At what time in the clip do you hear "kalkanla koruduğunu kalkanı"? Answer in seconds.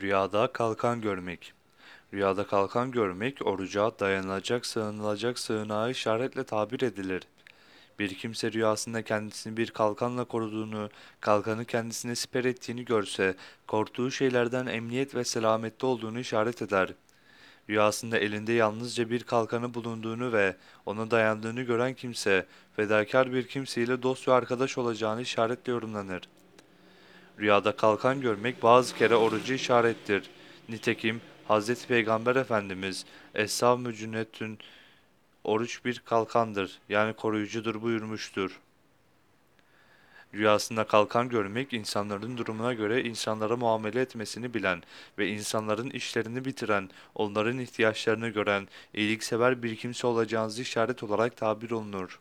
9.70-11.64